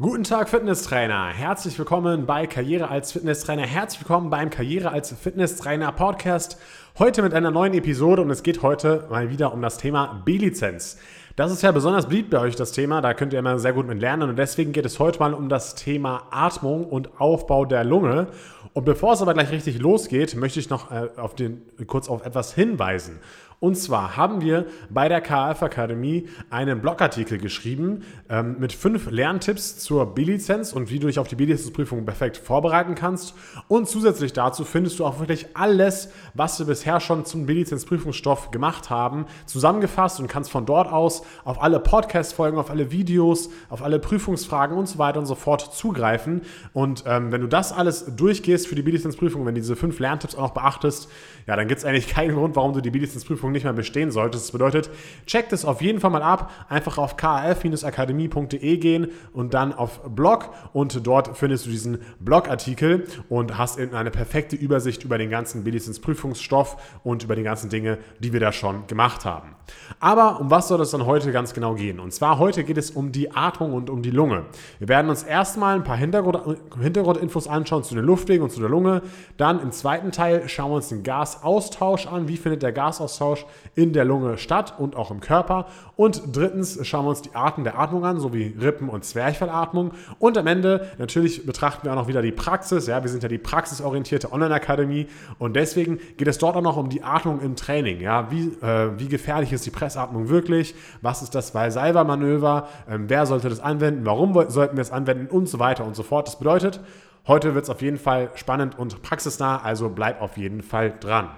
[0.00, 1.28] Guten Tag, Fitnesstrainer.
[1.28, 3.62] Herzlich willkommen bei Karriere als Fitnesstrainer.
[3.62, 6.58] Herzlich willkommen beim Karriere als Fitnesstrainer Podcast.
[6.98, 10.98] Heute mit einer neuen Episode und es geht heute mal wieder um das Thema B-Lizenz.
[11.36, 13.02] Das ist ja besonders beliebt bei euch, das Thema.
[13.02, 14.30] Da könnt ihr immer sehr gut mit lernen.
[14.30, 18.26] Und deswegen geht es heute mal um das Thema Atmung und Aufbau der Lunge.
[18.72, 22.26] Und bevor es aber gleich richtig losgeht, möchte ich noch äh, auf den, kurz auf
[22.26, 23.20] etwas hinweisen.
[23.64, 29.78] Und zwar haben wir bei der KF Akademie einen Blogartikel geschrieben ähm, mit fünf Lerntipps
[29.78, 33.32] zur B-Lizenz und wie du dich auf die B-Lizenzprüfung perfekt vorbereiten kannst.
[33.68, 38.90] Und zusätzlich dazu findest du auch wirklich alles, was wir bisher schon zum B-Lizenz-Prüfungsstoff gemacht
[38.90, 43.98] haben, zusammengefasst und kannst von dort aus auf alle Podcast-Folgen, auf alle Videos, auf alle
[43.98, 46.42] Prüfungsfragen und so weiter und so fort zugreifen.
[46.74, 50.34] Und ähm, wenn du das alles durchgehst für die B-Lizenz-Prüfung, wenn du diese fünf Lerntipps
[50.34, 51.08] auch noch beachtest,
[51.46, 54.44] ja, dann gibt es eigentlich keinen Grund, warum du die B-Lizenz-Prüfung nicht mehr bestehen solltest.
[54.44, 54.90] Das bedeutet,
[55.26, 56.50] check das auf jeden Fall mal ab.
[56.68, 63.56] Einfach auf kf-akademie.de gehen und dann auf Blog und dort findest du diesen Blogartikel und
[63.56, 68.32] hast eben eine perfekte Übersicht über den ganzen B-Lizenz-Prüfungsstoff und über die ganzen Dinge, die
[68.32, 69.54] wir da schon gemacht haben.
[70.00, 72.00] Aber um was soll es dann heute ganz genau gehen?
[72.00, 74.44] Und zwar heute geht es um die Atmung und um die Lunge.
[74.78, 78.68] Wir werden uns erstmal ein paar Hintergrund, Hintergrundinfos anschauen zu den Luftwegen und zu der
[78.68, 79.02] Lunge.
[79.36, 82.28] Dann im zweiten Teil schauen wir uns den Gasaustausch an.
[82.28, 83.43] Wie findet der Gasaustausch
[83.74, 85.66] in der Lunge statt und auch im Körper?
[85.96, 89.92] Und drittens schauen wir uns die Arten der Atmung an, sowie Rippen- und Zwerchfellatmung.
[90.18, 92.86] Und am Ende natürlich betrachten wir auch noch wieder die Praxis.
[92.86, 95.06] Ja, wir sind ja die praxisorientierte Online-Akademie
[95.38, 98.00] und deswegen geht es dort auch noch um die Atmung im Training.
[98.00, 100.74] Ja, wie, äh, wie gefährlich ist die Pressatmung wirklich?
[101.02, 102.68] Was ist das Valsalva-Manöver?
[102.88, 104.04] Ähm, wer sollte das anwenden?
[104.04, 105.26] Warum sollten wir es anwenden?
[105.26, 106.26] Und so weiter und so fort.
[106.26, 106.80] Das bedeutet,
[107.26, 111.30] heute wird es auf jeden Fall spannend und praxisnah, also bleib auf jeden Fall dran.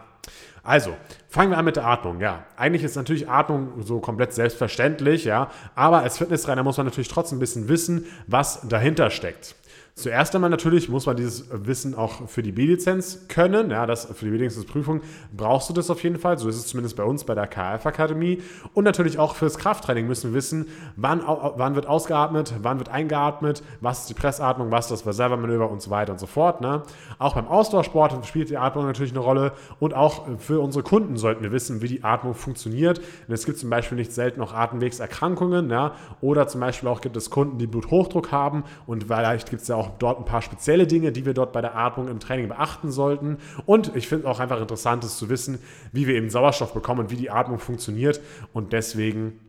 [0.67, 0.97] Also,
[1.29, 2.21] fangen wir an mit der Atmung.
[2.21, 7.07] Ja, eigentlich ist natürlich Atmung so komplett selbstverständlich, ja, aber als Fitnesstrainer muss man natürlich
[7.07, 9.55] trotzdem ein bisschen wissen, was dahinter steckt.
[9.99, 13.71] Zuerst einmal natürlich muss man dieses Wissen auch für die B-Lizenz können.
[13.71, 15.01] Ja, das, für die B-Lizenzprüfung
[15.35, 16.37] brauchst du das auf jeden Fall.
[16.37, 18.43] So ist es zumindest bei uns bei der KF-Akademie.
[18.75, 23.63] Und natürlich auch fürs Krafttraining müssen wir wissen, wann, wann wird ausgeatmet, wann wird eingeatmet,
[23.81, 26.61] was ist die Pressatmung, was ist das Reservemanöver und so weiter und so fort.
[26.61, 26.83] Ne?
[27.19, 29.53] Auch beim Ausdauersport spielt die Atmung natürlich eine Rolle.
[29.81, 32.99] Und auch für unsere Kunden sollten wir wissen, wie die Atmung funktioniert.
[32.99, 35.71] Denn es gibt zum Beispiel nicht selten auch Atemwegserkrankungen.
[35.71, 35.95] Ja?
[36.21, 38.65] Oder zum Beispiel auch gibt es Kunden, die Bluthochdruck haben.
[38.87, 41.53] Und vielleicht gibt es ja auch auch dort ein paar spezielle Dinge, die wir dort
[41.53, 43.39] bei der Atmung im Training beachten sollten.
[43.65, 45.59] Und ich finde auch einfach interessant, ist zu wissen,
[45.93, 48.21] wie wir eben Sauerstoff bekommen und wie die Atmung funktioniert.
[48.53, 49.41] Und deswegen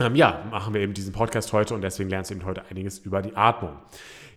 [0.00, 2.98] ähm, ja, machen wir eben diesen Podcast heute und deswegen lernst du eben heute einiges
[2.98, 3.72] über die Atmung.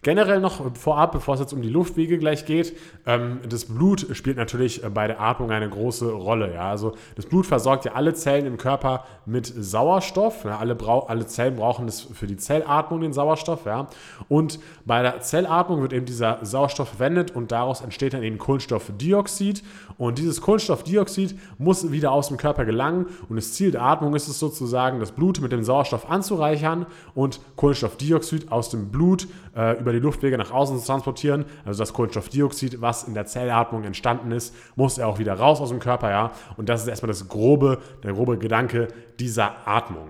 [0.06, 2.78] Generell noch vorab, bevor es jetzt um die Luftwege gleich geht,
[3.08, 6.54] ähm, das Blut spielt natürlich äh, bei der Atmung eine große Rolle.
[6.54, 6.70] Ja?
[6.70, 10.46] Also das Blut versorgt ja alle Zellen im Körper mit Sauerstoff.
[10.46, 10.60] Ja?
[10.60, 10.78] Alle,
[11.08, 13.66] alle Zellen brauchen das für die Zellatmung den Sauerstoff.
[13.66, 13.88] Ja?
[14.30, 19.64] Und bei der Zellatmung wird eben dieser Sauerstoff verwendet und daraus entsteht dann eben Kohlenstoffdioxid.
[19.98, 23.08] Und dieses Kohlenstoffdioxid muss wieder aus dem Körper gelangen.
[23.28, 26.86] Und das Ziel der Atmung ist es sozusagen, das Blut mit dem Sauerstoff anzureichern
[27.16, 31.46] und Kohlenstoffdioxid aus dem Blut äh, über die Luftwege nach außen zu transportieren.
[31.66, 35.70] Also das Kohlenstoffdioxid, was in der Zellatmung entstanden ist, muss ja auch wieder raus aus
[35.70, 36.32] dem Körper, ja.
[36.58, 38.88] Und das ist erstmal das grobe, der grobe Gedanke
[39.20, 40.10] dieser Atmung.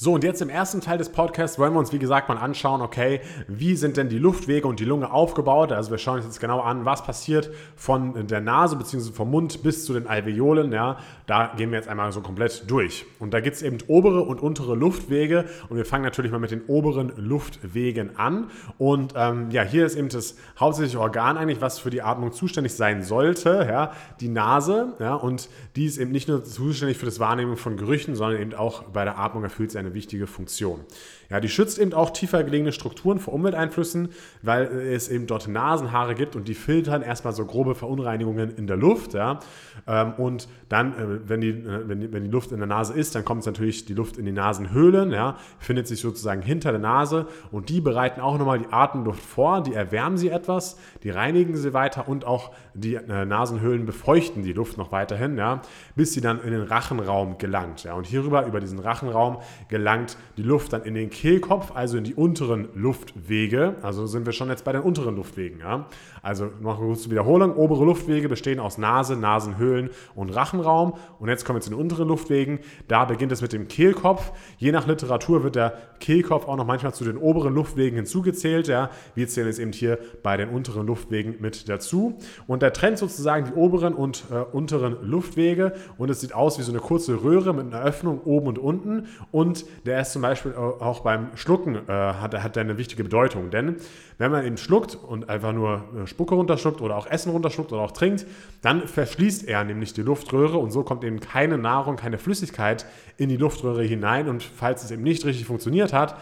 [0.00, 2.82] So, und jetzt im ersten Teil des Podcasts wollen wir uns, wie gesagt, mal anschauen,
[2.82, 5.72] okay, wie sind denn die Luftwege und die Lunge aufgebaut?
[5.72, 9.10] Also wir schauen uns jetzt genau an, was passiert von der Nase bzw.
[9.10, 10.70] vom Mund bis zu den Alveolen.
[10.70, 13.06] Ja, da gehen wir jetzt einmal so komplett durch.
[13.18, 15.46] Und da gibt es eben obere und untere Luftwege.
[15.68, 18.52] Und wir fangen natürlich mal mit den oberen Luftwegen an.
[18.78, 22.72] Und ähm, ja, hier ist eben das hauptsächliche Organ eigentlich, was für die Atmung zuständig
[22.72, 23.66] sein sollte.
[23.68, 24.92] Ja, die Nase.
[25.00, 28.54] Ja, und die ist eben nicht nur zuständig für das Wahrnehmen von Gerüchen, sondern eben
[28.54, 30.84] auch bei der Atmung erfüllt sie eine wichtige Funktion.
[31.30, 34.08] Ja, die schützt eben auch tiefer gelegene Strukturen vor Umwelteinflüssen,
[34.40, 38.78] weil es eben dort Nasenhaare gibt und die filtern erstmal so grobe Verunreinigungen in der
[38.78, 39.12] Luft.
[39.12, 39.40] Ja.
[39.86, 42.94] Ähm, und dann, äh, wenn die, äh, wenn, die, wenn die Luft in der Nase
[42.94, 46.80] ist, dann kommt natürlich die Luft in die Nasenhöhlen, ja, findet sich sozusagen hinter der
[46.80, 51.56] Nase und die bereiten auch nochmal die Atemluft vor, die erwärmen sie etwas, die reinigen
[51.56, 55.60] sie weiter und auch die äh, Nasenhöhlen befeuchten die Luft noch weiterhin, ja,
[55.94, 57.84] bis sie dann in den Rachenraum gelangt.
[57.84, 57.92] Ja.
[57.94, 59.38] Und hierüber, über diesen Rachenraum,
[59.68, 63.74] gelangt die Luft dann in den Kehlkopf, also in die unteren Luftwege.
[63.82, 65.58] Also sind wir schon jetzt bei den unteren Luftwegen.
[65.58, 65.86] Ja?
[66.22, 67.56] Also noch eine kurze Wiederholung.
[67.56, 70.94] Obere Luftwege bestehen aus Nase, Nasenhöhlen und Rachenraum.
[71.18, 72.60] Und jetzt kommen wir zu den unteren Luftwegen.
[72.86, 74.30] Da beginnt es mit dem Kehlkopf.
[74.58, 78.68] Je nach Literatur wird der Kehlkopf auch noch manchmal zu den oberen Luftwegen hinzugezählt.
[78.68, 78.90] Ja?
[79.16, 82.16] Wir zählen jetzt eben hier bei den unteren Luftwegen mit dazu.
[82.46, 85.72] Und der trennt sozusagen die oberen und äh, unteren Luftwege.
[85.96, 89.08] Und es sieht aus wie so eine kurze Röhre mit einer Öffnung oben und unten.
[89.32, 93.02] Und der ist zum Beispiel auch bei beim Schlucken äh, hat, hat er eine wichtige
[93.02, 93.48] Bedeutung.
[93.48, 93.76] Denn
[94.18, 97.80] wenn man eben schluckt und einfach nur äh, Spucke runterschluckt oder auch Essen runterschluckt oder
[97.80, 98.26] auch trinkt,
[98.60, 102.84] dann verschließt er nämlich die Luftröhre und so kommt eben keine Nahrung, keine Flüssigkeit
[103.16, 104.28] in die Luftröhre hinein.
[104.28, 106.14] Und falls es eben nicht richtig funktioniert hat,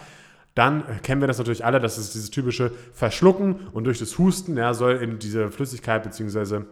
[0.57, 4.57] dann kennen wir das natürlich alle, das ist dieses typische Verschlucken und durch das Husten
[4.57, 6.63] ja, soll eben diese Flüssigkeit bzw.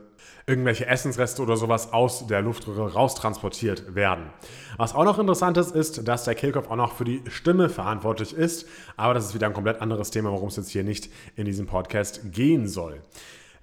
[0.47, 4.25] irgendwelche Essensreste oder sowas aus der Luftröhre raustransportiert werden.
[4.79, 8.33] Was auch noch interessant ist, ist, dass der Kehlkopf auch noch für die Stimme verantwortlich
[8.33, 8.67] ist,
[8.97, 11.67] aber das ist wieder ein komplett anderes Thema, warum es jetzt hier nicht in diesem
[11.67, 13.03] Podcast gehen soll.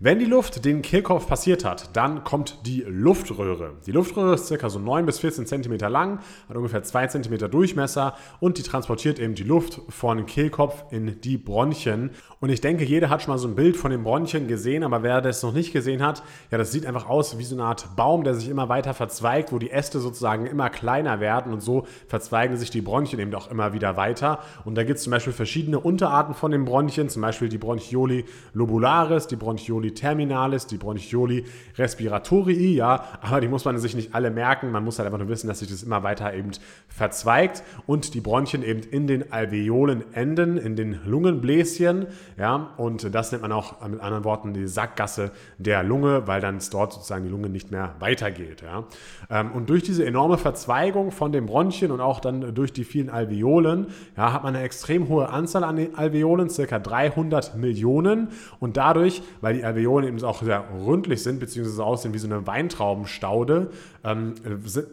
[0.03, 3.73] Wenn die Luft den Kehlkopf passiert hat, dann kommt die Luftröhre.
[3.85, 4.67] Die Luftröhre ist ca.
[4.67, 9.35] so 9 bis 14 cm lang, hat ungefähr 2 cm Durchmesser und die transportiert eben
[9.35, 12.09] die Luft von Kehlkopf in die Bronchien.
[12.39, 15.03] Und ich denke, jeder hat schon mal so ein Bild von den Bronchien gesehen, aber
[15.03, 17.95] wer das noch nicht gesehen hat, ja, das sieht einfach aus wie so eine Art
[17.95, 21.85] Baum, der sich immer weiter verzweigt, wo die Äste sozusagen immer kleiner werden und so
[22.07, 24.39] verzweigen sich die Bronchien eben auch immer wieder weiter.
[24.65, 28.25] Und da gibt es zum Beispiel verschiedene Unterarten von den Bronchien, zum Beispiel die Bronchioli
[28.53, 31.45] lobularis, die Bronchioli terminalis, die Bronchioli
[31.77, 34.71] respiratorii, ja, aber die muss man sich nicht alle merken.
[34.71, 36.51] Man muss halt einfach nur wissen, dass sich das immer weiter eben
[36.87, 42.07] verzweigt und die Bronchien eben in den Alveolen enden, in den Lungenbläschen,
[42.37, 46.59] ja, und das nennt man auch mit anderen Worten die Sackgasse der Lunge, weil dann
[46.71, 48.85] dort sozusagen die Lunge nicht mehr weitergeht, ja.
[49.29, 53.09] Ähm, und durch diese enorme Verzweigung von den Bronchien und auch dann durch die vielen
[53.09, 58.29] Alveolen, ja, hat man eine extrem hohe Anzahl an Alveolen, circa 300 Millionen
[58.59, 62.27] und dadurch, weil die Alveolen Alveolen eben auch sehr rundlich sind, beziehungsweise aussehen wie so
[62.27, 63.71] eine Weintraubenstaude,
[64.03, 64.35] ähm,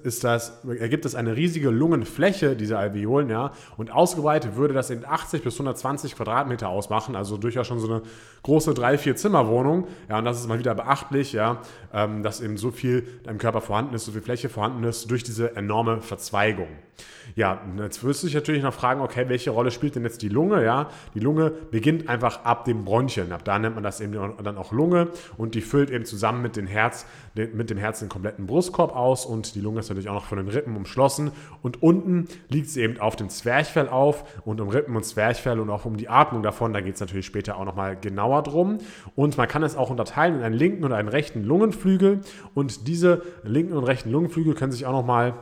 [0.03, 5.05] ist das, ergibt es eine riesige Lungenfläche, diese Alveolen, ja, und ausgebreitet würde das in
[5.05, 8.03] 80 bis 120 Quadratmeter ausmachen, also durchaus schon so eine
[8.43, 11.61] große 3-4 Zimmerwohnung, ja, und das ist mal wieder beachtlich, ja,
[11.93, 15.23] ähm, dass eben so viel im Körper vorhanden ist, so viel Fläche vorhanden ist durch
[15.23, 16.69] diese enorme Verzweigung.
[17.37, 20.29] Ja, jetzt wirst du dich natürlich noch fragen, okay, welche Rolle spielt denn jetzt die
[20.29, 20.65] Lunge?
[20.65, 23.33] Ja, die Lunge beginnt einfach ab dem Bronchien.
[23.33, 26.57] Ab da nennt man das eben dann auch Lunge und die füllt eben zusammen mit,
[26.57, 30.15] dem Herz, mit dem Herz den kompletten Brustkorb aus und die Lunge ist natürlich auch
[30.15, 31.31] noch von den Rippen umschlossen
[31.63, 35.71] und unten liegt sie eben auf dem Zwerchfell auf und um Rippen und Zwerchfell und
[35.71, 38.79] auch um die Atmung davon, da geht es natürlich später auch nochmal genauer drum
[39.15, 42.21] und man kann es auch unterteilen in einen linken und einen rechten Lungenflügel
[42.55, 45.35] und diese linken und rechten Lungenflügel können sich auch nochmal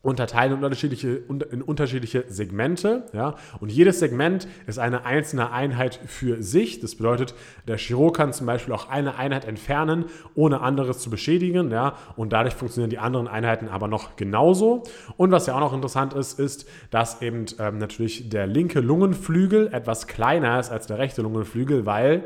[0.00, 1.08] unterteilen in unterschiedliche,
[1.50, 3.06] in unterschiedliche Segmente.
[3.12, 3.34] Ja?
[3.60, 6.80] Und jedes Segment ist eine einzelne Einheit für sich.
[6.80, 7.34] Das bedeutet,
[7.66, 10.04] der Chirurg kann zum Beispiel auch eine Einheit entfernen,
[10.34, 11.72] ohne anderes zu beschädigen.
[11.72, 11.96] Ja?
[12.16, 14.84] Und dadurch funktionieren die anderen Einheiten aber noch genauso.
[15.16, 19.68] Und was ja auch noch interessant ist, ist, dass eben ähm, natürlich der linke Lungenflügel
[19.72, 22.24] etwas kleiner ist als der rechte Lungenflügel, weil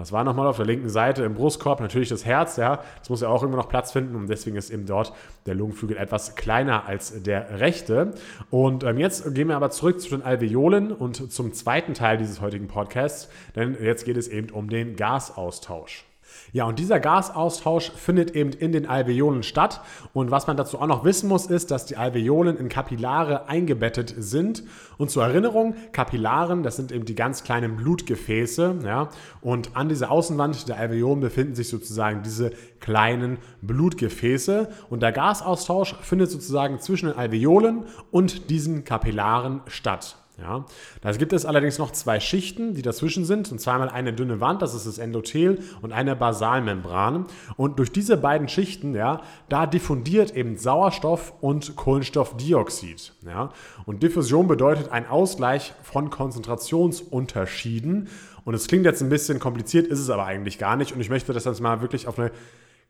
[0.00, 1.80] was war nochmal auf der linken Seite im Brustkorb?
[1.80, 2.80] Natürlich das Herz, ja.
[2.98, 5.12] Das muss ja auch immer noch Platz finden und deswegen ist eben dort
[5.46, 8.14] der Lungenflügel etwas kleiner als der rechte.
[8.50, 12.40] Und ähm, jetzt gehen wir aber zurück zu den Alveolen und zum zweiten Teil dieses
[12.40, 16.09] heutigen Podcasts, denn jetzt geht es eben um den Gasaustausch.
[16.52, 19.80] Ja, und dieser Gasaustausch findet eben in den Alveolen statt.
[20.12, 24.14] Und was man dazu auch noch wissen muss, ist, dass die Alveolen in Kapillare eingebettet
[24.18, 24.64] sind.
[24.98, 28.80] Und zur Erinnerung, Kapillaren, das sind eben die ganz kleinen Blutgefäße.
[28.84, 29.08] Ja,
[29.40, 34.68] und an dieser Außenwand der Alveolen befinden sich sozusagen diese kleinen Blutgefäße.
[34.88, 40.19] Und der Gasaustausch findet sozusagen zwischen den Alveolen und diesen Kapillaren statt.
[40.40, 40.64] Ja,
[41.02, 44.62] da gibt es allerdings noch zwei Schichten, die dazwischen sind, und zwar eine dünne Wand,
[44.62, 47.26] das ist das Endothel, und eine Basalmembran.
[47.56, 53.12] Und durch diese beiden Schichten, ja, da diffundiert eben Sauerstoff und Kohlenstoffdioxid.
[53.26, 53.50] Ja.
[53.84, 58.08] Und Diffusion bedeutet ein Ausgleich von Konzentrationsunterschieden.
[58.44, 60.94] Und es klingt jetzt ein bisschen kompliziert, ist es aber eigentlich gar nicht.
[60.94, 62.30] Und ich möchte das jetzt mal wirklich auf eine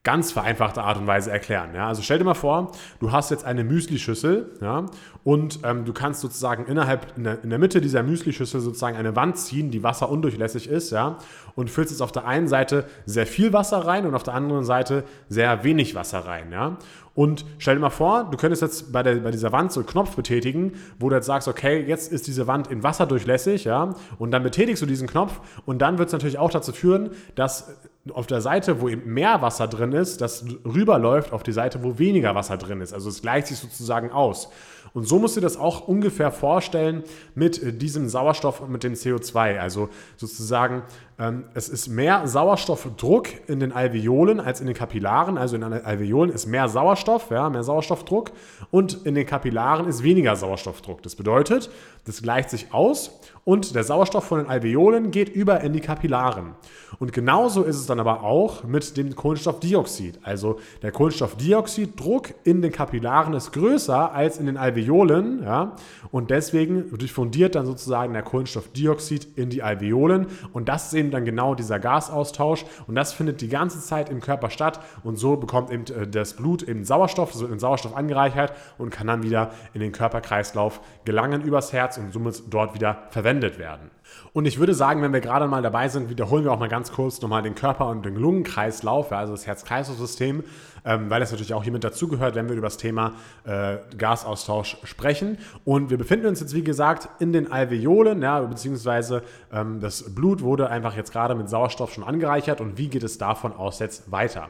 [0.03, 1.75] ganz vereinfachte Art und Weise erklären.
[1.75, 1.89] Ja?
[1.89, 4.87] Also stell dir mal vor, du hast jetzt eine Müslischüssel ja?
[5.25, 9.15] und ähm, du kannst sozusagen innerhalb in der, in der Mitte dieser Müslischüssel sozusagen eine
[9.15, 11.19] Wand ziehen, die wasserundurchlässig ist, ja,
[11.55, 14.65] und füllst jetzt auf der einen Seite sehr viel Wasser rein und auf der anderen
[14.65, 16.79] Seite sehr wenig Wasser rein, ja.
[17.21, 19.87] Und stell dir mal vor, du könntest jetzt bei, der, bei dieser Wand so einen
[19.87, 23.95] Knopf betätigen, wo du jetzt sagst, okay, jetzt ist diese Wand in Wasser durchlässig, ja,
[24.19, 27.77] und dann betätigst du diesen Knopf und dann wird es natürlich auch dazu führen, dass
[28.15, 31.99] auf der Seite, wo eben mehr Wasser drin ist, das rüberläuft auf die Seite, wo
[31.99, 32.95] weniger Wasser drin ist.
[32.95, 34.49] Also es gleicht sich sozusagen aus.
[34.93, 37.05] Und so musst du das auch ungefähr vorstellen
[37.35, 39.59] mit äh, diesem Sauerstoff und mit dem CO2.
[39.59, 40.83] Also sozusagen,
[41.19, 45.39] ähm, es ist mehr Sauerstoffdruck in den Alveolen als in den Kapillaren.
[45.39, 48.33] Also in den Alveolen ist mehr Sauerstoff, ja, mehr Sauerstoffdruck
[48.71, 51.03] und in den Kapillaren ist weniger Sauerstoffdruck.
[51.03, 51.71] Das bedeutet,
[52.05, 56.55] das gleicht sich aus und der Sauerstoff von den Alveolen geht über in die Kapillaren.
[56.99, 60.19] Und genauso ist es dann aber auch mit dem Kohlenstoffdioxid.
[60.23, 65.43] Also der Kohlenstoffdioxiddruck in den Kapillaren ist größer als in den Alveolen.
[65.43, 65.77] Ja?
[66.11, 70.27] Und deswegen diffundiert dann sozusagen der Kohlenstoffdioxid in die Alveolen.
[70.53, 72.65] Und das ist eben dann genau dieser Gasaustausch.
[72.87, 74.81] Und das findet die ganze Zeit im Körper statt.
[75.03, 78.91] Und so bekommt eben äh, das Blut eben Sauerstoff, es wird in Sauerstoff angereichert und
[78.91, 83.91] kann dann wieder in den Körperkreislauf gelangen übers Herz und somit dort wieder verwendet werden.
[84.33, 86.93] Und ich würde sagen, wenn wir gerade mal dabei sind, wiederholen wir auch mal ganz
[86.93, 90.45] kurz nochmal den Körper- und den Lungenkreislauf, also das Herz-Kreislauf-System,
[90.85, 93.15] ähm, weil das natürlich auch hier mit dazugehört, wenn wir über das Thema
[93.45, 95.39] äh, Gasaustausch sprechen.
[95.65, 100.43] Und wir befinden uns jetzt, wie gesagt, in den Alveolen, ja, beziehungsweise ähm, das Blut
[100.43, 102.61] wurde einfach jetzt gerade mit Sauerstoff schon angereichert.
[102.61, 104.49] Und wie geht es davon aus jetzt weiter?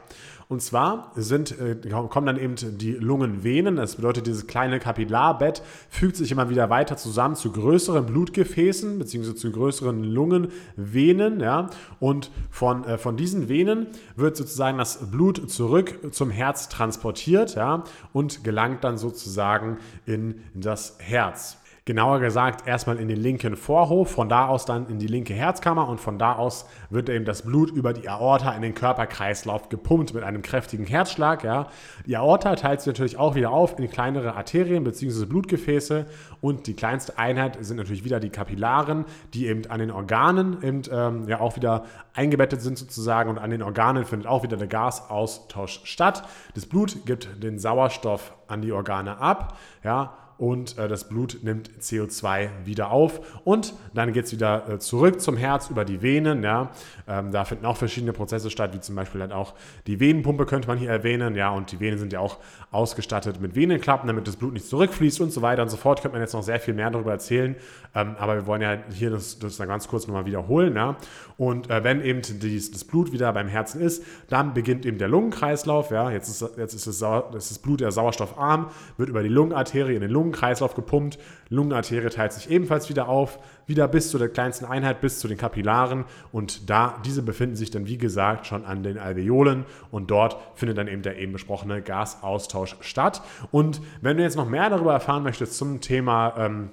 [0.51, 1.77] Und zwar sind, äh,
[2.09, 6.97] kommen dann eben die Lungenvenen, das bedeutet, dieses kleine Kapillarbett fügt sich immer wieder weiter
[6.97, 11.39] zusammen zu größeren Blutgefäßen, beziehungsweise zu größeren Lungenvenen.
[11.39, 11.69] Ja?
[11.99, 17.83] Und von, äh, von diesen Venen wird sozusagen das Blut zurück zum Herz transportiert ja?
[18.13, 21.60] und gelangt dann sozusagen in das Herz.
[21.83, 25.89] Genauer gesagt erstmal in den linken Vorhof, von da aus dann in die linke Herzkammer
[25.89, 30.13] und von da aus wird eben das Blut über die Aorta in den Körperkreislauf gepumpt
[30.13, 31.43] mit einem kräftigen Herzschlag.
[31.43, 31.69] Ja.
[32.05, 35.25] Die Aorta teilt sich natürlich auch wieder auf in kleinere Arterien bzw.
[35.25, 36.05] Blutgefäße
[36.39, 40.83] und die kleinste Einheit sind natürlich wieder die Kapillaren, die eben an den Organen eben
[40.91, 44.67] ähm, ja auch wieder eingebettet sind sozusagen und an den Organen findet auch wieder der
[44.67, 46.27] Gasaustausch statt.
[46.53, 51.69] Das Blut gibt den Sauerstoff an die Organe ab, ja, und äh, das Blut nimmt
[51.79, 56.41] CO2 wieder auf und dann geht es wieder äh, zurück zum Herz über die Venen.
[56.41, 56.71] Ja.
[57.07, 59.53] Ähm, da finden auch verschiedene Prozesse statt, wie zum Beispiel dann auch
[59.85, 61.35] die Venenpumpe könnte man hier erwähnen.
[61.35, 62.39] Ja, und die Venen sind ja auch
[62.71, 66.01] ausgestattet mit Venenklappen, damit das Blut nicht zurückfließt und so weiter und so fort.
[66.01, 67.55] Könnte man jetzt noch sehr viel mehr darüber erzählen,
[67.93, 70.75] ähm, aber wir wollen ja hier das, das dann ganz kurz nochmal wiederholen.
[70.75, 70.97] Ja.
[71.37, 75.07] Und äh, wenn eben dies, das Blut wieder beim Herzen ist, dann beginnt eben der
[75.07, 75.91] Lungenkreislauf.
[75.91, 76.09] Ja.
[76.09, 80.01] Jetzt, ist, jetzt ist, das, das, das Blut ja sauerstoffarm, wird über die Lungenarterie in
[80.01, 81.19] den Lungen Lungenkreislauf gepumpt.
[81.49, 85.37] Lungenarterie teilt sich ebenfalls wieder auf, wieder bis zu der kleinsten Einheit, bis zu den
[85.37, 86.05] Kapillaren.
[86.31, 90.77] Und da, diese befinden sich dann, wie gesagt, schon an den Alveolen und dort findet
[90.77, 93.21] dann eben der eben besprochene Gasaustausch statt.
[93.51, 96.69] Und wenn du jetzt noch mehr darüber erfahren möchtest zum Thema ähm,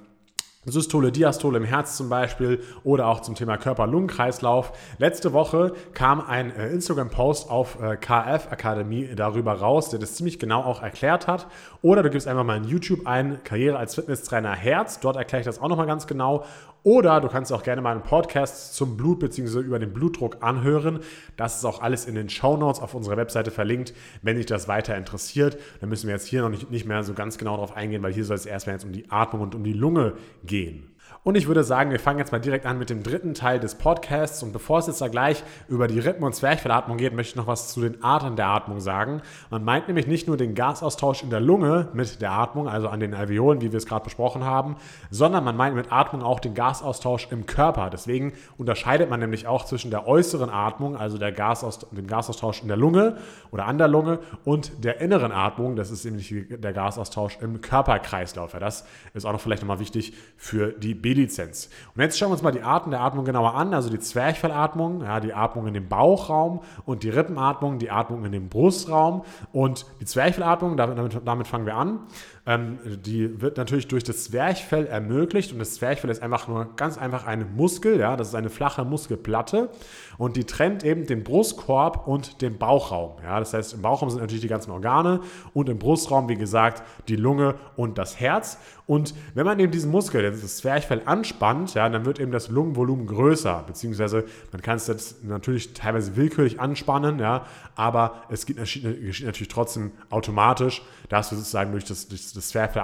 [0.71, 4.73] Systole, Diastole im Herz zum Beispiel oder auch zum Thema Körper-Lungen-Kreislauf.
[4.99, 10.39] Letzte Woche kam ein äh, Instagram-Post auf äh, KF Akademie darüber raus, der das ziemlich
[10.39, 11.47] genau auch erklärt hat.
[11.83, 15.01] Oder du gibst einfach mal in YouTube ein, Karriere als Fitnesstrainer Herz.
[15.01, 16.45] Dort erkläre ich das auch nochmal ganz genau.
[16.88, 19.59] Oder du kannst auch gerne mal einen Podcast zum Blut bzw.
[19.59, 21.00] über den Blutdruck anhören.
[21.37, 23.92] Das ist auch alles in den Show Notes auf unserer Webseite verlinkt,
[24.23, 25.59] wenn dich das weiter interessiert.
[25.80, 28.14] Dann müssen wir jetzt hier noch nicht, nicht mehr so ganz genau darauf eingehen, weil
[28.14, 30.14] hier soll es erstmal jetzt um die Atmung und um die Lunge
[30.45, 30.90] gehen.
[31.28, 33.75] Und ich würde sagen, wir fangen jetzt mal direkt an mit dem dritten Teil des
[33.75, 34.42] Podcasts.
[34.42, 37.47] Und bevor es jetzt da gleich über die Rippen- und Zwerchfellatmung geht, möchte ich noch
[37.47, 39.20] was zu den Arten der Atmung sagen.
[39.50, 42.99] Man meint nämlich nicht nur den Gasaustausch in der Lunge mit der Atmung, also an
[42.99, 44.76] den Alveolen, wie wir es gerade besprochen haben,
[45.11, 47.90] sondern man meint mit Atmung auch den Gasaustausch im Körper.
[47.90, 52.78] Deswegen unterscheidet man nämlich auch zwischen der äußeren Atmung, also der dem Gasaustausch in der
[52.78, 53.18] Lunge
[53.50, 58.54] oder an der Lunge, und der inneren Atmung, das ist nämlich der Gasaustausch im Körperkreislauf.
[58.54, 61.69] Ja, das ist auch noch vielleicht nochmal wichtig für die B-Lizenz.
[61.95, 63.75] Und jetzt schauen wir uns mal die Arten der Atmung genauer an.
[63.75, 68.33] Also die Zwerchfellatmung, ja, die Atmung in dem Bauchraum und die Rippenatmung, die Atmung in
[68.33, 69.25] dem Brustraum.
[69.53, 72.01] Und die Zwerchfellatmung, damit, damit fangen wir an.
[72.49, 76.97] Ähm, die wird natürlich durch das Zwerchfell ermöglicht und das Zwerchfell ist einfach nur ganz
[76.97, 79.69] einfach ein Muskel, ja, das ist eine flache Muskelplatte
[80.17, 83.17] und die trennt eben den Brustkorb und den Bauchraum.
[83.23, 85.21] Ja, das heißt, im Bauchraum sind natürlich die ganzen Organe
[85.52, 88.57] und im Brustraum, wie gesagt, die Lunge und das Herz.
[88.87, 93.07] Und wenn man eben diesen Muskel, das Zwerchfell anspannt, ja, dann wird eben das Lungenvolumen
[93.07, 99.26] größer, beziehungsweise man kann es jetzt natürlich teilweise willkürlich anspannen, ja, aber es geschieht, geschieht
[99.26, 102.83] natürlich trotzdem automatisch, dass wir sozusagen durch das, durch das, Zwerchfell,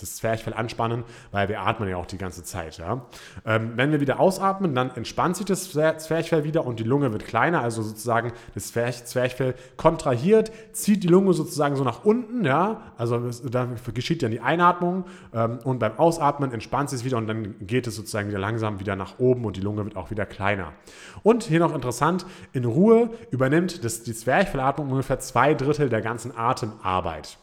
[0.00, 2.78] das Zwerchfell anspannen, weil wir atmen ja auch die ganze Zeit.
[2.78, 3.04] Ja.
[3.44, 7.26] Ähm, wenn wir wieder ausatmen, dann entspannt sich das Zwerchfell wieder und die Lunge wird
[7.26, 13.30] kleiner, also sozusagen das Zwerchfell kontrahiert, zieht die Lunge sozusagen so nach unten, ja, also
[13.50, 15.04] da geschieht dann die Einatmung
[15.34, 18.80] ähm, und beim Ausatmen entspannt sich es wieder und dann geht es sozusagen wieder langsam
[18.80, 20.72] wieder nach oben und die Lunge wird auch wieder kleiner.
[21.22, 26.36] Und hier noch interessant, in Ruhe übernimmt das, die Zwerchfellatmung ungefähr zwei Drittel der ganzen
[26.36, 27.38] Atemarbeit.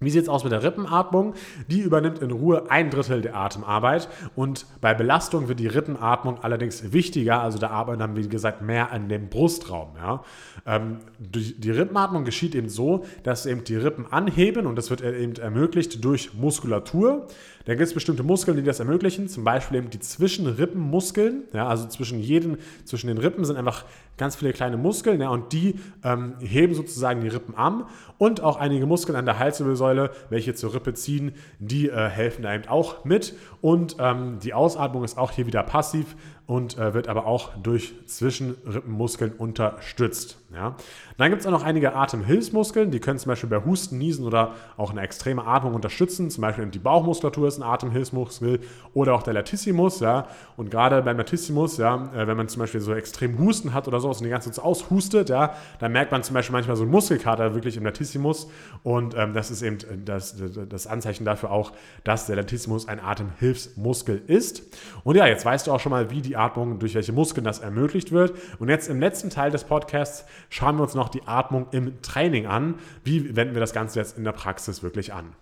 [0.00, 1.34] Wie sieht es aus mit der Rippenatmung?
[1.66, 6.92] Die übernimmt in Ruhe ein Drittel der Atemarbeit und bei Belastung wird die Rippenatmung allerdings
[6.92, 9.90] wichtiger, also da arbeiten dann, wie gesagt, mehr an dem Brustraum.
[9.96, 10.22] Ja.
[10.66, 15.34] Ähm, die Rippenatmung geschieht eben so, dass eben die Rippen anheben und das wird eben
[15.34, 17.26] ermöglicht durch Muskulatur.
[17.68, 21.42] Da gibt es bestimmte Muskeln, die das ermöglichen, zum Beispiel eben die Zwischenrippenmuskeln.
[21.52, 22.56] Ja, also zwischen, jeden,
[22.86, 23.84] zwischen den Rippen sind einfach
[24.16, 27.84] ganz viele kleine Muskeln ja, und die ähm, heben sozusagen die Rippen an.
[28.16, 32.54] Und auch einige Muskeln an der Halswirbelsäule, welche zur Rippe ziehen, die äh, helfen da
[32.54, 33.34] eben auch mit.
[33.60, 36.16] Und ähm, die Ausatmung ist auch hier wieder passiv
[36.48, 40.38] und äh, wird aber auch durch Zwischenrippenmuskeln unterstützt.
[40.50, 40.76] Ja.
[41.18, 44.54] Dann gibt es auch noch einige Atemhilfsmuskeln, die können zum Beispiel bei Husten, Niesen oder
[44.78, 46.30] auch eine extreme Atmung unterstützen.
[46.30, 48.60] Zum Beispiel die Bauchmuskulatur ist ein Atemhilfsmuskel
[48.94, 50.00] oder auch der Latissimus.
[50.00, 50.26] Ja.
[50.56, 54.00] Und gerade beim Latissimus, ja, äh, wenn man zum Beispiel so extrem Husten hat oder
[54.00, 56.92] sowas und die ganze Zeit aushustet, ja, dann merkt man zum Beispiel manchmal so einen
[56.92, 58.48] Muskelkater wirklich im Latissimus.
[58.82, 59.76] Und ähm, das ist eben
[60.06, 61.72] das, das Anzeichen dafür auch,
[62.04, 64.62] dass der Latissimus ein Atemhilfsmuskel ist.
[65.04, 67.58] Und ja, jetzt weißt du auch schon mal, wie die Atmung, durch welche Muskeln das
[67.58, 68.34] ermöglicht wird.
[68.58, 72.46] Und jetzt im letzten Teil des Podcasts schauen wir uns noch die Atmung im Training
[72.46, 72.76] an.
[73.04, 75.34] Wie wenden wir das Ganze jetzt in der Praxis wirklich an?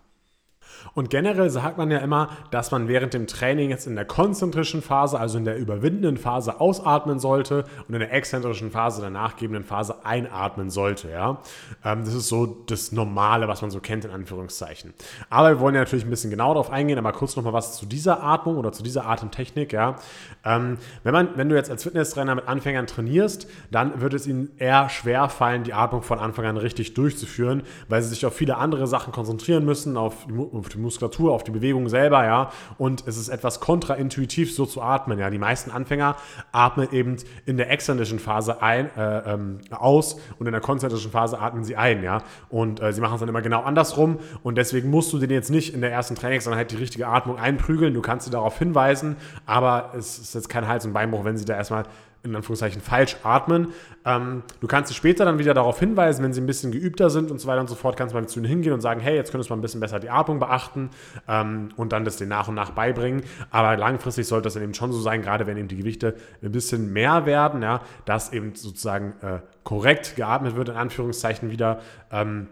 [0.94, 4.82] Und generell sagt man ja immer, dass man während dem Training jetzt in der konzentrischen
[4.82, 9.64] Phase, also in der überwindenden Phase, ausatmen sollte und in der exzentrischen Phase, der nachgebenden
[9.64, 11.10] Phase, einatmen sollte.
[11.10, 11.40] Ja?
[11.84, 14.94] Ähm, das ist so das Normale, was man so kennt, in Anführungszeichen.
[15.30, 17.86] Aber wir wollen ja natürlich ein bisschen genauer darauf eingehen, aber kurz nochmal was zu
[17.86, 19.72] dieser Atmung oder zu dieser Atemtechnik.
[19.72, 19.96] Ja?
[20.44, 24.50] Ähm, wenn, man, wenn du jetzt als Fitnesstrainer mit Anfängern trainierst, dann wird es ihnen
[24.58, 28.56] eher schwer fallen, die Atmung von Anfang an richtig durchzuführen, weil sie sich auf viele
[28.56, 32.50] andere Sachen konzentrieren müssen, auf die, auf die Muskulatur, auf die Bewegung selber, ja.
[32.78, 35.30] Und es ist etwas kontraintuitiv, so zu atmen, ja.
[35.30, 36.16] Die meisten Anfänger
[36.52, 41.38] atmen eben in der exzentrischen Phase ein, äh, ähm, aus und in der konzentrischen Phase
[41.38, 42.22] atmen sie ein, ja.
[42.48, 45.50] Und äh, sie machen es dann immer genau andersrum und deswegen musst du den jetzt
[45.50, 47.94] nicht in der ersten Trainingseinheit die richtige Atmung einprügeln.
[47.94, 51.44] Du kannst sie darauf hinweisen, aber es ist jetzt kein Hals- und Beinbruch, wenn sie
[51.44, 51.84] da erstmal
[52.30, 53.68] in Anführungszeichen falsch atmen.
[54.04, 57.30] Ähm, du kannst sie später dann wieder darauf hinweisen, wenn sie ein bisschen geübter sind
[57.30, 59.16] und so weiter und so fort, kannst du mal zu ihnen hingehen und sagen, hey,
[59.16, 60.90] jetzt könntest du mal ein bisschen besser die Atmung beachten
[61.28, 63.22] ähm, und dann das den nach und nach beibringen.
[63.50, 66.52] Aber langfristig sollte das dann eben schon so sein, gerade wenn eben die Gewichte ein
[66.52, 71.80] bisschen mehr werden, ja, dass eben sozusagen äh, korrekt geatmet wird, in Anführungszeichen wieder.
[72.10, 72.48] Ähm,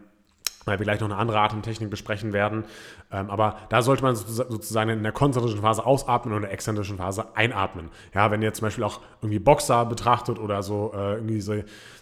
[0.64, 2.64] weil wir gleich noch eine andere Atemtechnik besprechen werden.
[3.12, 6.98] Ähm, aber da sollte man sozusagen in der konzentrischen Phase ausatmen und in der exzentrischen
[6.98, 7.90] Phase einatmen.
[8.14, 11.54] Ja, wenn ihr zum Beispiel auch irgendwie Boxer betrachtet oder so äh, irgendwie so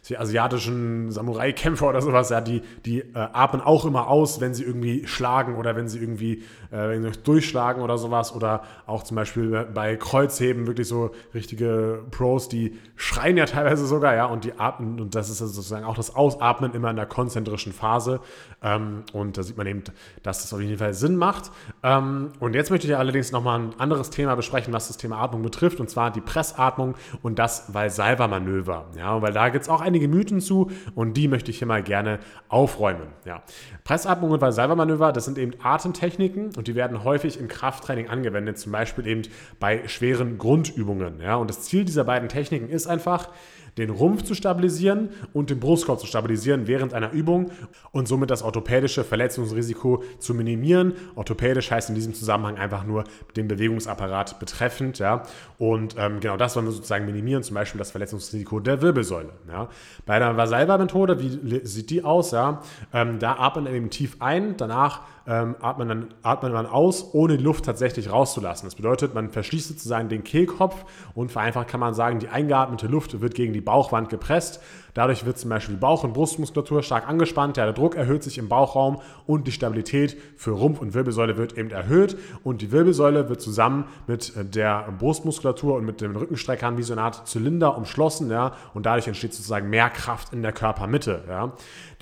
[0.09, 4.64] die asiatischen Samurai-Kämpfer oder sowas, ja, die, die äh, atmen auch immer aus, wenn sie
[4.64, 8.35] irgendwie schlagen oder wenn sie irgendwie äh, wenn sie durchschlagen oder sowas.
[8.35, 14.14] Oder auch zum Beispiel bei Kreuzheben wirklich so richtige Pros, die schreien ja teilweise sogar,
[14.14, 17.07] ja, und die atmen, und das ist also sozusagen auch das Ausatmen immer in der
[17.07, 18.20] konzentrischen Phase.
[18.62, 19.85] Ähm, und da sieht man eben,
[20.22, 21.50] dass das auf jeden Fall Sinn macht.
[21.83, 25.42] Ähm, und jetzt möchte ich allerdings nochmal ein anderes Thema besprechen, was das Thema Atmung
[25.42, 28.87] betrifft, und zwar die Pressatmung und das Valsalva-Manöver.
[28.96, 31.83] Ja, weil da gibt es auch einige Mythen zu und die möchte ich hier mal
[31.83, 33.09] gerne aufräumen.
[33.24, 33.42] Ja.
[33.85, 38.72] Pressatmung und Valsalva-Manöver, das sind eben Atemtechniken und die werden häufig im Krafttraining angewendet, zum
[38.72, 39.22] Beispiel eben
[39.59, 41.20] bei schweren Grundübungen.
[41.20, 41.37] Ja.
[41.37, 43.28] Und das Ziel dieser beiden Techniken ist einfach,
[43.78, 47.50] den Rumpf zu stabilisieren und den Brustkorb zu stabilisieren während einer Übung
[47.90, 50.94] und somit das orthopädische Verletzungsrisiko zu minimieren.
[51.14, 53.04] Orthopädisch heißt in diesem Zusammenhang einfach nur
[53.37, 54.98] den Bewegungsapparat betreffend.
[54.98, 55.22] Ja?
[55.58, 59.30] Und ähm, genau das wollen wir sozusagen minimieren, zum Beispiel das Verletzungsrisiko der Wirbelsäule.
[59.48, 59.68] Ja?
[60.04, 62.32] Bei der Vasalva-Methode, wie sieht die aus?
[62.32, 62.62] Ja?
[62.92, 67.37] Ähm, da atmet man eben tief ein, danach ähm, atmet, dann, atmet man aus, ohne
[67.37, 68.66] die Luft tatsächlich rauszulassen.
[68.66, 73.20] Das bedeutet, man verschließt sozusagen den Kehlkopf und vereinfacht kann man sagen, die eingeatmete Luft
[73.20, 74.61] wird gegen die Bauchwand gepresst
[74.94, 78.48] Dadurch wird zum Beispiel die Bauch- und Brustmuskulatur stark angespannt, der Druck erhöht sich im
[78.48, 83.40] Bauchraum und die Stabilität für Rumpf und Wirbelsäule wird eben erhöht und die Wirbelsäule wird
[83.40, 88.52] zusammen mit der Brustmuskulatur und mit den Rückenstreckern wie so eine Art Zylinder umschlossen ja,
[88.74, 91.24] und dadurch entsteht sozusagen mehr Kraft in der Körpermitte.
[91.26, 91.52] Ja.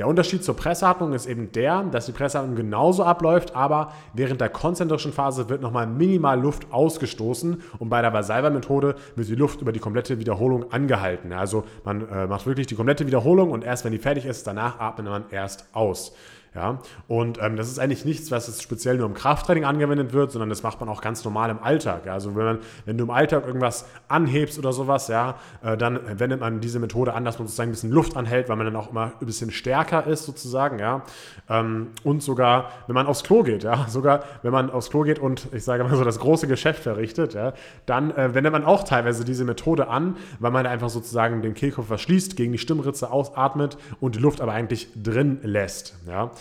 [0.00, 4.48] Der Unterschied zur Pressatmung ist eben der, dass die Pressatmung genauso abläuft, aber während der
[4.48, 9.72] konzentrischen Phase wird nochmal minimal Luft ausgestoßen und bei der Valsalva-Methode wird die Luft über
[9.72, 11.34] die komplette Wiederholung angehalten.
[11.34, 14.80] Also man äh, macht wirklich die komplette Wiederholung und erst wenn die fertig ist, danach
[14.80, 16.14] atmet man erst aus.
[16.52, 20.32] Ja, und ähm, das ist eigentlich nichts, was jetzt speziell nur im Krafttraining angewendet wird,
[20.32, 22.06] sondern das macht man auch ganz normal im Alltag.
[22.06, 22.14] Ja?
[22.14, 26.40] Also wenn, man, wenn du im Alltag irgendwas anhebst oder sowas, ja, äh, dann wendet
[26.40, 28.90] man diese Methode an, dass man sozusagen ein bisschen Luft anhält, weil man dann auch
[28.90, 31.04] immer ein bisschen stärker ist sozusagen, ja.
[31.48, 35.20] Ähm, und sogar, wenn man aufs Klo geht, ja, sogar wenn man aufs Klo geht
[35.20, 37.52] und ich sage mal so das große Geschäft verrichtet, ja,
[37.86, 41.86] dann äh, wendet man auch teilweise diese Methode an, weil man einfach sozusagen den Kehlkopf
[41.86, 46.32] verschließt, gegen die Stimmritze ausatmet und die Luft aber eigentlich drin lässt, ja.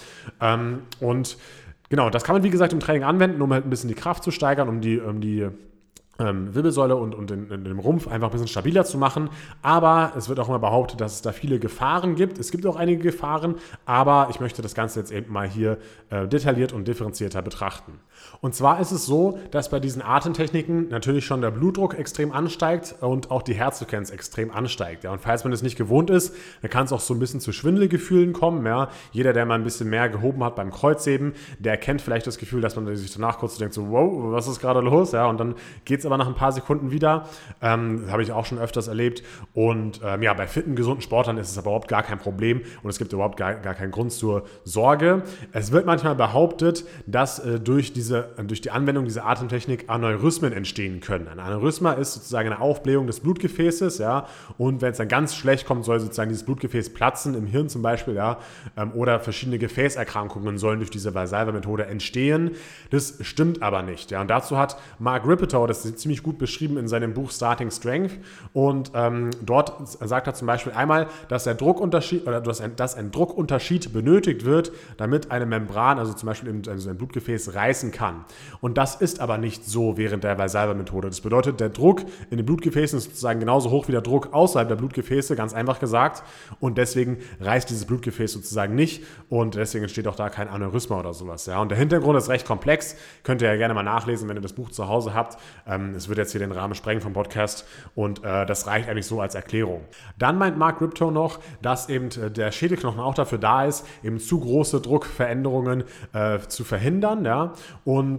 [0.42, 1.38] Ähm, und
[1.90, 4.24] genau, das kann man wie gesagt im Training anwenden, um halt ein bisschen die Kraft
[4.24, 5.48] zu steigern, um die, um die
[6.20, 9.30] ähm, Wirbelsäule und, und den, den, Rumpf einfach ein bisschen stabiler zu machen.
[9.62, 12.38] Aber es wird auch immer behauptet, dass es da viele Gefahren gibt.
[12.38, 15.78] Es gibt auch einige Gefahren, aber ich möchte das Ganze jetzt eben mal hier
[16.10, 17.94] äh, detailliert und differenzierter betrachten.
[18.42, 22.96] Und zwar ist es so, dass bei diesen Atemtechniken natürlich schon der Blutdruck extrem ansteigt
[23.02, 25.04] und auch die Herzfrequenz extrem ansteigt.
[25.04, 25.12] Ja.
[25.12, 27.52] Und falls man das nicht gewohnt ist, dann kann es auch so ein bisschen zu
[27.52, 28.66] Schwindelgefühlen kommen.
[28.66, 28.90] Ja.
[29.12, 32.62] Jeder, der mal ein bisschen mehr gehoben hat beim Kreuzheben, der kennt vielleicht das Gefühl,
[32.62, 35.12] dass man sich danach kurz denkt, so, wow, was ist gerade los?
[35.12, 35.56] Ja, und dann
[35.86, 37.28] geht es aber nach ein paar Sekunden wieder.
[37.62, 39.24] Ähm, das habe ich auch schon öfters erlebt.
[39.54, 42.90] Und ähm, ja, bei fitten, gesunden Sportlern ist es aber überhaupt gar kein Problem und
[42.90, 45.24] es gibt überhaupt gar, gar keinen Grund zur Sorge.
[45.52, 50.54] Es wird manchmal behauptet, dass äh, durch, diese, äh, durch die Anwendung dieser Atemtechnik Aneurysmen
[50.54, 51.28] entstehen können.
[51.28, 55.66] Ein Aneurysma ist sozusagen eine Aufblähung des Blutgefäßes, ja, und wenn es dann ganz schlecht
[55.66, 58.40] kommt, soll sozusagen dieses Blutgefäß platzen, im Hirn zum Beispiel, ja,
[58.78, 62.52] ähm, oder verschiedene Gefäßerkrankungen sollen durch diese Valsalva-Methode entstehen.
[62.90, 66.88] Das stimmt aber nicht, ja, und dazu hat Mark Ripetow, das ziemlich gut beschrieben in
[66.88, 68.20] seinem Buch Starting Strength.
[68.54, 72.96] Und ähm, dort sagt er zum Beispiel einmal, dass der Druckunterschied oder dass ein, dass
[72.96, 77.99] ein Druckunterschied benötigt wird, damit eine Membran, also zum Beispiel also ein Blutgefäß, reißen kann.
[78.62, 81.10] Und das ist aber nicht so während der Valsalva-Methode.
[81.10, 84.68] Das bedeutet, der Druck in den Blutgefäßen ist sozusagen genauso hoch wie der Druck außerhalb
[84.68, 86.24] der Blutgefäße, ganz einfach gesagt.
[86.60, 91.14] Und deswegen reißt dieses Blutgefäß sozusagen nicht und deswegen entsteht auch da kein Aneurysma oder
[91.14, 91.46] sowas.
[91.46, 91.62] Ja.
[91.62, 92.96] Und der Hintergrund ist recht komplex.
[93.24, 95.38] Könnt ihr ja gerne mal nachlesen, wenn ihr das Buch zu Hause habt.
[95.68, 99.06] Ähm, es wird jetzt hier den Rahmen sprengen vom Podcast und äh, das reicht eigentlich
[99.06, 99.82] so als Erklärung.
[100.18, 104.20] Dann meint Mark Ripto noch, dass eben äh, der Schädelknochen auch dafür da ist, eben
[104.20, 105.84] zu große Druckveränderungen
[106.14, 107.26] äh, zu verhindern.
[107.26, 107.54] Ja?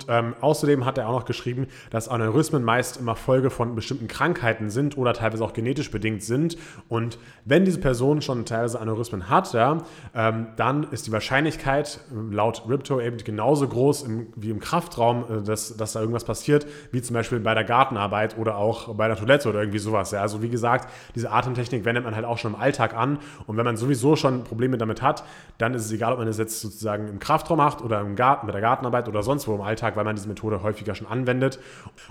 [0.09, 4.71] Ähm, außerdem hat er auch noch geschrieben, dass Aneurysmen meist immer Folge von bestimmten Krankheiten
[4.71, 6.57] sind oder teilweise auch genetisch bedingt sind.
[6.89, 9.79] Und wenn diese Person schon teilweise Aneurysmen hat, ja,
[10.15, 15.25] ähm, dann ist die Wahrscheinlichkeit äh, laut Ripto eben genauso groß im, wie im Kraftraum,
[15.25, 19.07] äh, dass, dass da irgendwas passiert, wie zum Beispiel bei der Gartenarbeit oder auch bei
[19.07, 20.11] der Toilette oder irgendwie sowas.
[20.11, 20.21] Ja.
[20.21, 23.19] Also wie gesagt, diese Atemtechnik wendet man halt auch schon im Alltag an.
[23.47, 25.25] Und wenn man sowieso schon Probleme damit hat,
[25.59, 28.47] dann ist es egal, ob man das jetzt sozusagen im Kraftraum macht oder im Garten,
[28.47, 31.59] bei der Gartenarbeit oder sonst wo im Alltag, weil man diese Methode häufiger schon anwendet.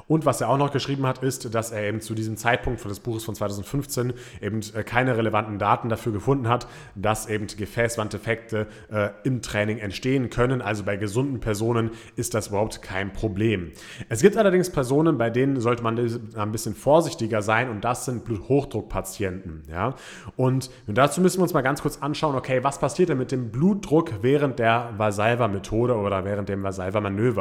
[0.08, 3.00] Und was er auch noch geschrieben hat, ist, dass er eben zu diesem Zeitpunkt des
[3.00, 9.10] Buches von 2015 eben äh, keine relevanten Daten dafür gefunden hat, dass eben Gefäßwanddefekte äh,
[9.24, 10.62] im Training entstehen können.
[10.62, 13.72] Also bei gesunden Personen ist das überhaupt kein Problem.
[14.10, 15.98] Es gibt allerdings Personen, bei denen sollte man
[16.36, 19.64] ein bisschen vorsichtiger sein und das sind Bluthochdruckpatienten.
[19.70, 19.96] Ja?
[20.36, 23.52] Und dazu müssen wir uns mal ganz kurz anschauen, okay, was passiert denn mit dem
[23.52, 27.39] Blutdruck während der Valsalva-Methode oder während dem Valsalva-Manöver?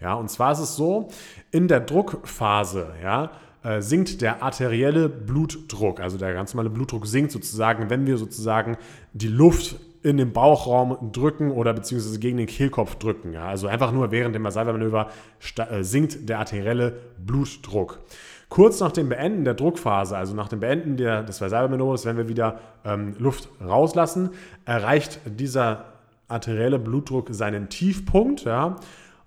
[0.00, 1.08] Ja, und zwar ist es so,
[1.50, 3.30] in der Druckphase, ja,
[3.62, 8.76] äh, sinkt der arterielle Blutdruck, also der ganz normale Blutdruck sinkt sozusagen, wenn wir sozusagen
[9.12, 13.32] die Luft in den Bauchraum drücken oder beziehungsweise gegen den Kehlkopf drücken.
[13.32, 13.46] Ja?
[13.46, 15.10] Also einfach nur während dem Valsalva-Manöver
[15.56, 18.00] äh, sinkt der arterielle Blutdruck.
[18.48, 22.28] Kurz nach dem Beenden der Druckphase, also nach dem Beenden der, des Valsalva-Manövers, wenn wir
[22.28, 24.30] wieder ähm, Luft rauslassen,
[24.64, 25.84] erreicht dieser
[26.28, 28.44] arterielle Blutdruck seinen Tiefpunkt.
[28.44, 28.76] Ja?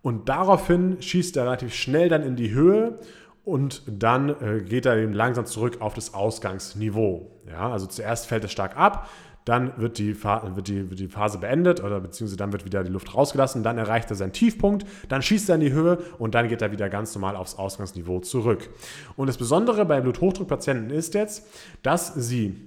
[0.05, 2.99] Und daraufhin schießt er relativ schnell dann in die Höhe
[3.43, 7.31] und dann äh, geht er eben langsam zurück auf das Ausgangsniveau.
[7.49, 9.09] Ja, also zuerst fällt es stark ab,
[9.45, 12.91] dann wird die, wird, die, wird die Phase beendet oder beziehungsweise dann wird wieder die
[12.91, 16.49] Luft rausgelassen, dann erreicht er seinen Tiefpunkt, dann schießt er in die Höhe und dann
[16.49, 18.69] geht er wieder ganz normal aufs Ausgangsniveau zurück.
[19.15, 21.47] Und das Besondere bei Bluthochdruckpatienten ist jetzt,
[21.81, 22.61] dass sie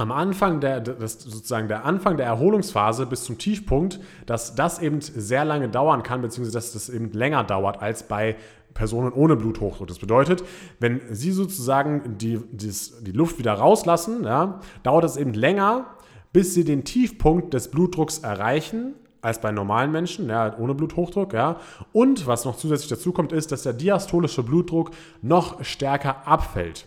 [0.00, 5.02] am Anfang der, das sozusagen der Anfang der Erholungsphase bis zum Tiefpunkt, dass das eben
[5.02, 8.36] sehr lange dauern kann, beziehungsweise dass das eben länger dauert als bei
[8.72, 9.88] Personen ohne Bluthochdruck.
[9.88, 10.42] Das bedeutet,
[10.78, 15.86] wenn Sie sozusagen die, die, die Luft wieder rauslassen, ja, dauert es eben länger,
[16.32, 21.34] bis Sie den Tiefpunkt des Blutdrucks erreichen, als bei normalen Menschen, ja, ohne Bluthochdruck.
[21.34, 21.56] Ja.
[21.92, 26.86] Und was noch zusätzlich dazu kommt, ist, dass der diastolische Blutdruck noch stärker abfällt.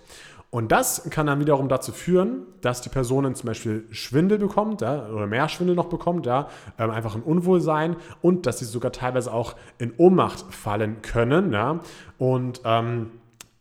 [0.53, 5.07] Und das kann dann wiederum dazu führen, dass die Person zum Beispiel Schwindel bekommt ja,
[5.07, 9.33] oder mehr Schwindel noch bekommt, ja, ähm, einfach ein Unwohlsein und dass sie sogar teilweise
[9.33, 11.53] auch in Ohnmacht fallen können.
[11.53, 11.79] Ja.
[12.19, 13.09] Und ähm,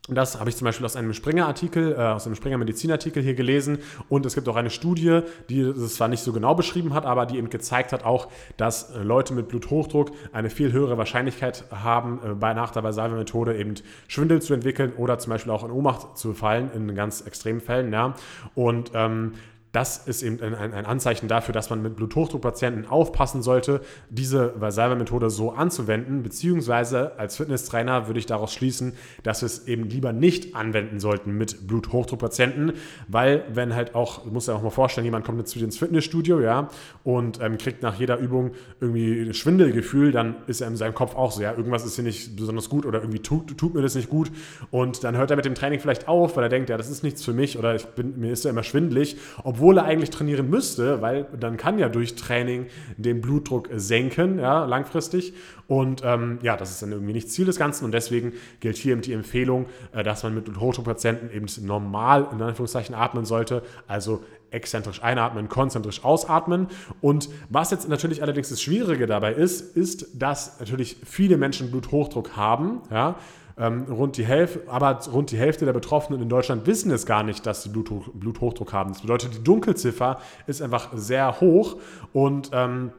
[0.08, 3.78] das habe ich zum Beispiel aus einem Springer-Artikel, äh, aus einem Springer-Medizin-Artikel hier gelesen.
[4.08, 7.24] Und es gibt auch eine Studie, die das zwar nicht so genau beschrieben hat, aber
[7.24, 12.18] die eben gezeigt hat auch, dass äh, Leute mit Bluthochdruck eine viel höhere Wahrscheinlichkeit haben,
[12.24, 13.74] äh, bei, nach der Valsalva-Methode eben
[14.08, 17.92] Schwindel zu entwickeln oder zum Beispiel auch in Ohnmacht zu fallen, in ganz extremen Fällen.
[17.92, 18.14] Ja.
[18.56, 19.34] Und ähm,
[19.72, 23.80] das ist eben ein, ein, Anzeichen dafür, dass man mit Bluthochdruckpatienten aufpassen sollte,
[24.10, 29.88] diese Valsalva-Methode so anzuwenden, beziehungsweise als Fitnesstrainer würde ich daraus schließen, dass wir es eben
[29.88, 32.74] lieber nicht anwenden sollten mit Bluthochdruckpatienten,
[33.08, 36.68] weil wenn halt auch, musst dir auch mal vorstellen, jemand kommt jetzt ins Fitnessstudio, ja,
[37.02, 41.32] und ähm, kriegt nach jeder Übung irgendwie Schwindelgefühl, dann ist er in seinem Kopf auch
[41.32, 44.10] so, ja, irgendwas ist hier nicht besonders gut oder irgendwie tut, tut mir das nicht
[44.10, 44.30] gut.
[44.70, 47.02] Und dann hört er mit dem Training vielleicht auf, weil er denkt, ja, das ist
[47.02, 50.50] nichts für mich oder ich bin, mir ist ja immer schwindelig, obwohl er eigentlich trainieren
[50.50, 55.34] müsste, weil dann kann ja durch Training den Blutdruck senken, ja, langfristig
[55.68, 58.92] und ähm, ja, das ist dann irgendwie nicht Ziel des Ganzen und deswegen gilt hier
[58.92, 64.22] eben die Empfehlung, äh, dass man mit Bluthochdruckpatienten eben normal in Anführungszeichen atmen sollte, also
[64.50, 66.66] exzentrisch einatmen, konzentrisch ausatmen.
[67.00, 72.36] Und was jetzt natürlich allerdings das Schwierige dabei ist, ist, dass natürlich viele Menschen Bluthochdruck
[72.36, 72.82] haben.
[72.90, 73.16] Ja,
[73.62, 77.22] ähm, rund die Hälfte, aber rund die Hälfte der Betroffenen in Deutschland wissen es gar
[77.22, 78.92] nicht, dass sie Bluthochdruck, haben.
[78.92, 81.76] Das bedeutet, die Dunkelziffer ist einfach sehr hoch
[82.12, 82.90] und ähm,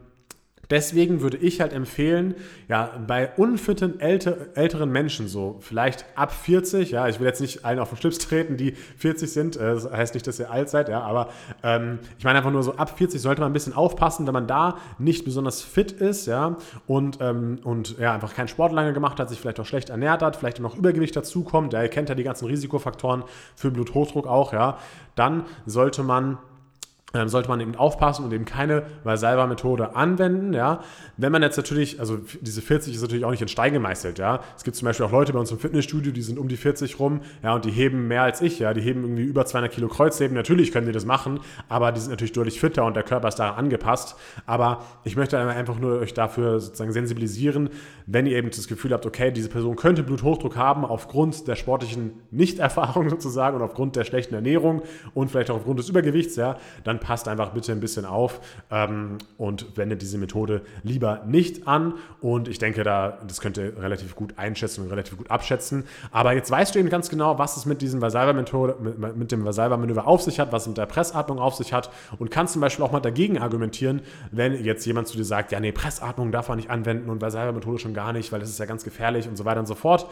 [0.73, 2.33] Deswegen würde ich halt empfehlen,
[2.67, 7.63] ja, bei unfitten älter, älteren Menschen, so vielleicht ab 40, ja, ich will jetzt nicht
[7.63, 10.71] allen auf den Schlips treten, die 40 sind, äh, das heißt nicht, dass ihr alt
[10.71, 11.29] seid, ja, aber
[11.62, 14.47] ähm, ich meine einfach nur so ab 40 sollte man ein bisschen aufpassen, wenn man
[14.47, 16.57] da nicht besonders fit ist, ja,
[16.88, 20.23] und, ähm, und ja, einfach keinen Sport lange gemacht hat, sich vielleicht auch schlecht ernährt
[20.23, 24.53] hat, vielleicht noch Übergewicht dazukommt, ja, ihr kennt ja die ganzen Risikofaktoren für Bluthochdruck auch,
[24.53, 24.79] ja,
[25.13, 26.39] dann sollte man
[27.26, 30.52] sollte man eben aufpassen und eben keine Valsalva-Methode anwenden.
[30.52, 30.82] Ja.
[31.15, 34.17] Wenn man jetzt natürlich, also diese 40 ist natürlich auch nicht in Stein gemeißelt.
[34.17, 34.39] Ja.
[34.58, 36.99] Es gibt zum Beispiel auch Leute bei uns im Fitnessstudio, die sind um die 40
[36.99, 38.58] rum ja, und die heben mehr als ich.
[38.58, 38.73] Ja.
[38.73, 40.36] Die heben irgendwie über 200 Kilo Kreuzheben.
[40.36, 43.36] Natürlich können die das machen, aber die sind natürlich deutlich fitter und der Körper ist
[43.36, 44.15] daran angepasst.
[44.47, 47.69] Aber ich möchte einfach nur euch dafür sozusagen sensibilisieren,
[48.08, 52.13] wenn ihr eben das Gefühl habt, okay, diese Person könnte Bluthochdruck haben aufgrund der sportlichen
[52.32, 54.82] Nichterfahrung sozusagen und aufgrund der schlechten Ernährung
[55.13, 58.39] und vielleicht auch aufgrund des Übergewichts, ja, dann passt einfach bitte ein bisschen auf
[58.72, 61.94] ähm, und wendet diese Methode lieber nicht an.
[62.22, 65.84] Und ich denke, da, das könnt ihr relativ gut einschätzen und relativ gut abschätzen.
[66.12, 69.46] Aber jetzt weißt du eben ganz genau, was es mit diesem Valsalva-Methode, mit, mit dem
[69.46, 72.62] Valsalva-Manöver auf sich hat, was es mit der Pressatmung auf sich hat und kannst zum
[72.62, 76.48] Beispiel auch mal dagegen argumentieren, wenn jetzt jemand zu dir sagt, ja, nee, Pressatmung darf
[76.48, 79.38] man nicht anwenden und Valsalva-Methode schon gar nicht, weil das ist ja ganz gefährlich und
[79.38, 80.08] so weiter und so fort.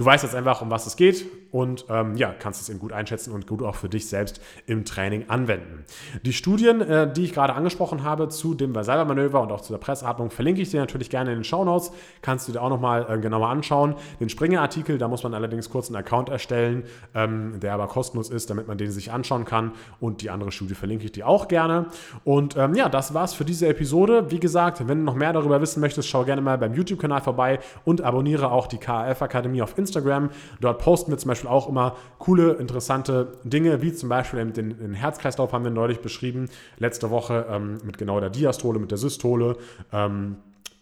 [0.00, 2.90] Du weißt jetzt einfach, um was es geht und ähm, ja, kannst es eben gut
[2.90, 5.84] einschätzen und gut auch für dich selbst im Training anwenden.
[6.24, 9.78] Die Studien, äh, die ich gerade angesprochen habe zu dem Valsalva-Manöver und auch zu der
[9.78, 11.92] Pressatmung, verlinke ich dir natürlich gerne in den Show Notes.
[12.22, 13.94] Kannst du dir auch nochmal äh, genauer anschauen.
[14.20, 16.84] Den Springer-Artikel, da muss man allerdings kurz einen Account erstellen,
[17.14, 19.72] ähm, der aber kostenlos ist, damit man den sich anschauen kann.
[20.00, 21.88] Und die andere Studie verlinke ich dir auch gerne.
[22.24, 24.30] Und ähm, ja, das war's für diese Episode.
[24.30, 27.58] Wie gesagt, wenn du noch mehr darüber wissen möchtest, schau gerne mal beim YouTube-Kanal vorbei
[27.84, 29.89] und abonniere auch die KAF Akademie auf Instagram.
[29.90, 30.30] Instagram.
[30.60, 34.94] Dort posten wir zum Beispiel auch immer coole, interessante Dinge, wie zum Beispiel den, den
[34.94, 36.48] Herzkreislauf haben wir neulich beschrieben,
[36.78, 39.56] letzte Woche ähm, mit genau der Diastole, mit der Systole.
[39.92, 40.36] Ähm,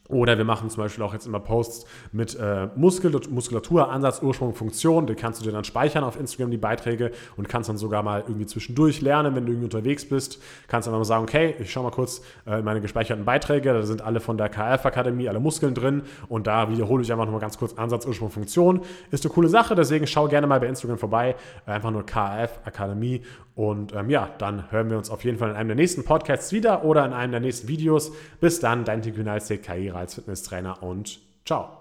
[0.09, 4.55] oder wir machen zum Beispiel auch jetzt immer Posts mit äh, Muskel Muskulatur, Ansatz, Ursprung,
[4.55, 5.07] Funktion.
[5.07, 8.23] Die kannst du dir dann speichern auf Instagram, die Beiträge, und kannst dann sogar mal
[8.27, 10.41] irgendwie zwischendurch lernen, wenn du irgendwie unterwegs bist.
[10.67, 13.73] Kannst einfach mal sagen, okay, ich schaue mal kurz äh, in meine gespeicherten Beiträge.
[13.73, 16.03] Da sind alle von der KF-Akademie, alle Muskeln drin.
[16.29, 18.81] Und da wiederhole ich einfach nochmal ganz kurz Ansatz, Ursprung, Funktion.
[19.11, 21.37] Ist eine coole Sache, deswegen schau gerne mal bei Instagram vorbei.
[21.67, 23.23] Einfach nur KF-Akademie.
[23.59, 26.53] Und ähm, ja, dann hören wir uns auf jeden Fall in einem der nächsten Podcasts
[26.53, 28.13] wieder oder in einem der nächsten Videos.
[28.41, 29.17] Bis dann, dein Team
[29.65, 31.78] Karriere als Fitnesstrainer und ciao.